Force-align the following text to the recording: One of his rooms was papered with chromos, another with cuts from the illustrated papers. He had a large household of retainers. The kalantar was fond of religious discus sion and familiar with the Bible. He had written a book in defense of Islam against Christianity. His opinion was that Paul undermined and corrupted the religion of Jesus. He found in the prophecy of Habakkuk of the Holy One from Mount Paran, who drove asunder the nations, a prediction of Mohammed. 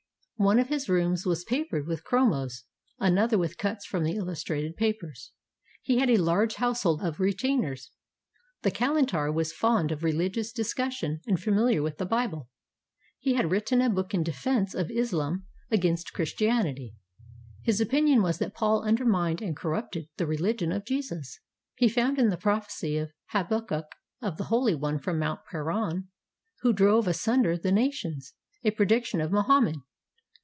One 0.37 0.57
of 0.57 0.69
his 0.69 0.89
rooms 0.89 1.23
was 1.23 1.43
papered 1.43 1.85
with 1.85 2.03
chromos, 2.03 2.63
another 2.97 3.37
with 3.37 3.59
cuts 3.59 3.85
from 3.85 4.03
the 4.03 4.15
illustrated 4.15 4.75
papers. 4.75 5.33
He 5.83 5.99
had 5.99 6.09
a 6.09 6.17
large 6.17 6.55
household 6.55 7.03
of 7.03 7.19
retainers. 7.19 7.91
The 8.63 8.71
kalantar 8.71 9.31
was 9.31 9.53
fond 9.53 9.91
of 9.91 10.01
religious 10.03 10.51
discus 10.51 10.95
sion 10.95 11.21
and 11.27 11.39
familiar 11.39 11.83
with 11.83 11.99
the 11.99 12.07
Bible. 12.07 12.49
He 13.19 13.35
had 13.35 13.51
written 13.51 13.81
a 13.81 13.89
book 13.91 14.15
in 14.15 14.23
defense 14.23 14.73
of 14.73 14.89
Islam 14.89 15.45
against 15.69 16.11
Christianity. 16.11 16.95
His 17.61 17.79
opinion 17.79 18.23
was 18.23 18.39
that 18.39 18.55
Paul 18.55 18.81
undermined 18.81 19.43
and 19.43 19.55
corrupted 19.55 20.09
the 20.17 20.25
religion 20.25 20.71
of 20.71 20.85
Jesus. 20.85 21.39
He 21.75 21.87
found 21.87 22.17
in 22.17 22.29
the 22.29 22.35
prophecy 22.35 22.97
of 22.97 23.11
Habakkuk 23.27 23.85
of 24.23 24.37
the 24.37 24.45
Holy 24.45 24.73
One 24.73 24.97
from 24.97 25.19
Mount 25.19 25.41
Paran, 25.45 26.07
who 26.61 26.73
drove 26.73 27.07
asunder 27.07 27.59
the 27.59 27.71
nations, 27.71 28.33
a 28.63 28.71
prediction 28.71 29.21
of 29.21 29.31
Mohammed. 29.31 29.75